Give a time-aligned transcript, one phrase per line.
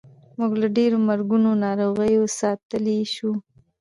[0.37, 3.31] موږ له ډېرو مرګونو ناروغیو ساتلی شو.